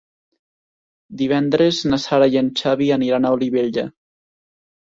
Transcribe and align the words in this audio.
Divendres 1.19 1.81
na 1.91 1.99
Sara 2.05 2.31
i 2.37 2.39
en 2.43 2.49
Xavi 2.63 2.91
aniran 2.97 3.29
a 3.29 3.35
Olivella. 3.39 3.85